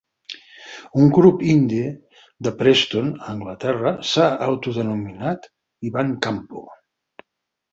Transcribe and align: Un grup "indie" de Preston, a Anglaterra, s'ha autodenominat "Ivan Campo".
Un 1.01 1.11
grup 1.17 1.43
"indie" 1.51 1.91
de 2.47 2.53
Preston, 2.61 3.11
a 3.25 3.29
Anglaterra, 3.35 3.93
s'ha 4.13 4.31
autodenominat 4.47 5.47
"Ivan 5.91 6.15
Campo". 6.29 6.65